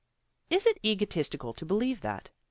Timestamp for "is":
0.49-0.65